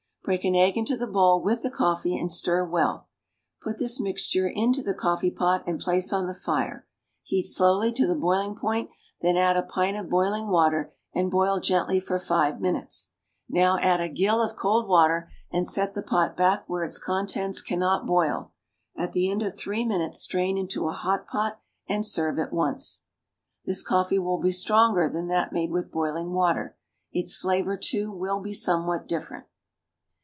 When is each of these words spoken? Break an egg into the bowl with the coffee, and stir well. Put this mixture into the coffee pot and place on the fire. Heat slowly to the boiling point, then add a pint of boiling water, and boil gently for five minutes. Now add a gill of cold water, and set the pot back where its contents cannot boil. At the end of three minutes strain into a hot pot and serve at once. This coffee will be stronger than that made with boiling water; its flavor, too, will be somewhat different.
Break 0.23 0.43
an 0.43 0.53
egg 0.55 0.77
into 0.77 0.95
the 0.95 1.07
bowl 1.07 1.41
with 1.41 1.63
the 1.63 1.71
coffee, 1.71 2.15
and 2.15 2.31
stir 2.31 2.63
well. 2.63 3.07
Put 3.63 3.79
this 3.79 3.99
mixture 3.99 4.47
into 4.47 4.83
the 4.83 4.93
coffee 4.93 5.31
pot 5.31 5.63
and 5.65 5.79
place 5.79 6.13
on 6.13 6.27
the 6.27 6.35
fire. 6.35 6.85
Heat 7.23 7.47
slowly 7.47 7.91
to 7.93 8.05
the 8.05 8.13
boiling 8.13 8.55
point, 8.55 8.91
then 9.21 9.35
add 9.35 9.57
a 9.57 9.63
pint 9.63 9.97
of 9.97 10.11
boiling 10.11 10.49
water, 10.49 10.93
and 11.11 11.31
boil 11.31 11.59
gently 11.59 11.99
for 11.99 12.19
five 12.19 12.61
minutes. 12.61 13.13
Now 13.49 13.79
add 13.79 13.99
a 13.99 14.07
gill 14.09 14.43
of 14.43 14.55
cold 14.55 14.87
water, 14.87 15.31
and 15.51 15.67
set 15.67 15.95
the 15.95 16.03
pot 16.03 16.37
back 16.37 16.69
where 16.69 16.83
its 16.83 16.99
contents 16.99 17.63
cannot 17.63 18.05
boil. 18.05 18.51
At 18.95 19.13
the 19.13 19.27
end 19.27 19.41
of 19.41 19.57
three 19.57 19.83
minutes 19.83 20.19
strain 20.19 20.55
into 20.55 20.87
a 20.87 20.91
hot 20.91 21.25
pot 21.25 21.59
and 21.89 22.05
serve 22.05 22.37
at 22.37 22.53
once. 22.53 23.05
This 23.65 23.81
coffee 23.81 24.19
will 24.19 24.39
be 24.39 24.51
stronger 24.51 25.09
than 25.09 25.29
that 25.29 25.51
made 25.51 25.71
with 25.71 25.91
boiling 25.91 26.31
water; 26.33 26.77
its 27.11 27.35
flavor, 27.35 27.75
too, 27.75 28.11
will 28.11 28.39
be 28.39 28.53
somewhat 28.53 29.07
different. 29.07 29.47